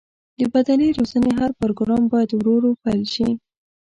د 0.39 0.41
بدني 0.53 0.89
روزنې 0.97 1.31
هر 1.39 1.51
پروګرام 1.59 2.03
باید 2.11 2.29
ورو 2.33 2.51
ورو 2.57 2.71
پیل 2.83 3.01
شي. 3.13 3.29